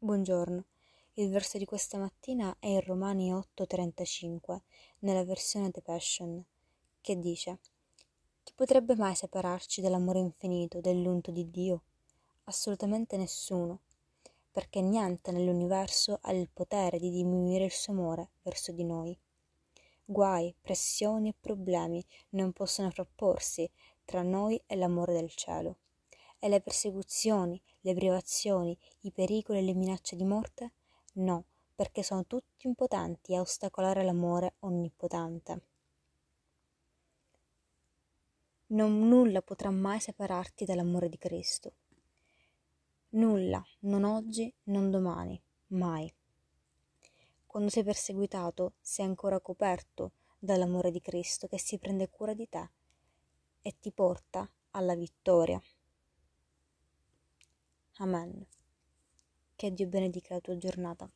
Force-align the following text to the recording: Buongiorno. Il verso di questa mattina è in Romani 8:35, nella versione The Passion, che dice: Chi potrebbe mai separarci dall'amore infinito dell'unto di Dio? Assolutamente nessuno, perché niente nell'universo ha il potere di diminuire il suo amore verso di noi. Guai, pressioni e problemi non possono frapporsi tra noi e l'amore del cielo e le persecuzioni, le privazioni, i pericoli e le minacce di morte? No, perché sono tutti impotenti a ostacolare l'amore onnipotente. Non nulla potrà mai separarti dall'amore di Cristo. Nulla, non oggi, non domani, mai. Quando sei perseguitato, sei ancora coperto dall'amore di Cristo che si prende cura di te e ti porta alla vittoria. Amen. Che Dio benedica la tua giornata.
Buongiorno. 0.00 0.64
Il 1.14 1.28
verso 1.28 1.58
di 1.58 1.64
questa 1.64 1.98
mattina 1.98 2.54
è 2.60 2.68
in 2.68 2.82
Romani 2.82 3.32
8:35, 3.32 4.62
nella 5.00 5.24
versione 5.24 5.72
The 5.72 5.82
Passion, 5.82 6.40
che 7.00 7.18
dice: 7.18 7.58
Chi 8.44 8.52
potrebbe 8.54 8.94
mai 8.94 9.16
separarci 9.16 9.80
dall'amore 9.80 10.20
infinito 10.20 10.80
dell'unto 10.80 11.32
di 11.32 11.50
Dio? 11.50 11.82
Assolutamente 12.44 13.16
nessuno, 13.16 13.80
perché 14.52 14.80
niente 14.80 15.32
nell'universo 15.32 16.20
ha 16.22 16.32
il 16.32 16.48
potere 16.48 17.00
di 17.00 17.10
diminuire 17.10 17.64
il 17.64 17.72
suo 17.72 17.92
amore 17.92 18.30
verso 18.42 18.70
di 18.70 18.84
noi. 18.84 19.18
Guai, 20.04 20.54
pressioni 20.60 21.30
e 21.30 21.34
problemi 21.40 22.06
non 22.30 22.52
possono 22.52 22.88
frapporsi 22.92 23.68
tra 24.04 24.22
noi 24.22 24.62
e 24.64 24.76
l'amore 24.76 25.12
del 25.12 25.34
cielo 25.34 25.78
e 26.38 26.48
le 26.48 26.60
persecuzioni, 26.60 27.60
le 27.80 27.94
privazioni, 27.94 28.78
i 29.00 29.10
pericoli 29.10 29.58
e 29.58 29.62
le 29.62 29.74
minacce 29.74 30.16
di 30.16 30.24
morte? 30.24 30.72
No, 31.14 31.44
perché 31.74 32.02
sono 32.02 32.24
tutti 32.26 32.66
impotenti 32.66 33.34
a 33.34 33.40
ostacolare 33.40 34.02
l'amore 34.02 34.54
onnipotente. 34.60 35.62
Non 38.68 39.08
nulla 39.08 39.40
potrà 39.40 39.70
mai 39.70 39.98
separarti 39.98 40.64
dall'amore 40.64 41.08
di 41.08 41.16
Cristo. 41.16 41.72
Nulla, 43.10 43.64
non 43.80 44.04
oggi, 44.04 44.52
non 44.64 44.90
domani, 44.90 45.40
mai. 45.68 46.12
Quando 47.46 47.70
sei 47.70 47.82
perseguitato, 47.82 48.74
sei 48.80 49.06
ancora 49.06 49.40
coperto 49.40 50.12
dall'amore 50.38 50.90
di 50.90 51.00
Cristo 51.00 51.46
che 51.48 51.58
si 51.58 51.78
prende 51.78 52.10
cura 52.10 52.34
di 52.34 52.46
te 52.48 52.68
e 53.62 53.74
ti 53.80 53.90
porta 53.90 54.48
alla 54.72 54.94
vittoria. 54.94 55.60
Amen. 58.00 58.46
Che 59.56 59.74
Dio 59.74 59.86
benedica 59.88 60.32
la 60.32 60.40
tua 60.40 60.56
giornata. 60.56 61.10